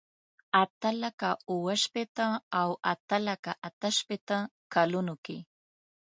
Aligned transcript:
اته 0.63 0.89
لکه 1.03 1.29
اوه 1.51 1.73
شپېته 1.83 2.27
او 2.59 2.69
اته 2.91 3.17
لکه 3.27 3.51
اته 3.67 3.89
شپېته 3.99 4.37
کلونو 4.73 5.15
کې. 5.25 5.37